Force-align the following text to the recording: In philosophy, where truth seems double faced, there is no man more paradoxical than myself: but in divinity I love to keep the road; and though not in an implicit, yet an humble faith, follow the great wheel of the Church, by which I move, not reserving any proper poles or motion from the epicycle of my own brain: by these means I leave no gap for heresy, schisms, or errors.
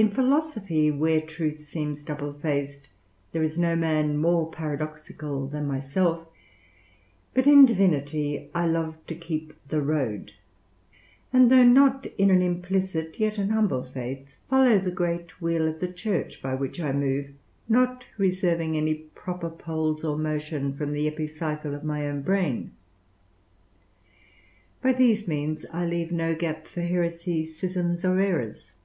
In 0.00 0.12
philosophy, 0.12 0.92
where 0.92 1.20
truth 1.20 1.58
seems 1.58 2.04
double 2.04 2.32
faced, 2.32 2.82
there 3.32 3.42
is 3.42 3.58
no 3.58 3.74
man 3.74 4.16
more 4.16 4.48
paradoxical 4.48 5.48
than 5.48 5.66
myself: 5.66 6.24
but 7.34 7.48
in 7.48 7.66
divinity 7.66 8.48
I 8.54 8.68
love 8.68 8.94
to 9.08 9.16
keep 9.16 9.54
the 9.66 9.82
road; 9.82 10.34
and 11.32 11.50
though 11.50 11.64
not 11.64 12.06
in 12.16 12.30
an 12.30 12.42
implicit, 12.42 13.18
yet 13.18 13.38
an 13.38 13.48
humble 13.48 13.82
faith, 13.82 14.36
follow 14.48 14.78
the 14.78 14.92
great 14.92 15.40
wheel 15.42 15.66
of 15.66 15.80
the 15.80 15.92
Church, 15.92 16.40
by 16.40 16.54
which 16.54 16.78
I 16.78 16.92
move, 16.92 17.30
not 17.68 18.06
reserving 18.18 18.76
any 18.76 18.94
proper 18.94 19.50
poles 19.50 20.04
or 20.04 20.16
motion 20.16 20.74
from 20.74 20.92
the 20.92 21.08
epicycle 21.08 21.74
of 21.74 21.82
my 21.82 22.06
own 22.08 22.22
brain: 22.22 22.70
by 24.80 24.92
these 24.92 25.26
means 25.26 25.66
I 25.72 25.86
leave 25.86 26.12
no 26.12 26.36
gap 26.36 26.68
for 26.68 26.82
heresy, 26.82 27.44
schisms, 27.44 28.04
or 28.04 28.20
errors. 28.20 28.76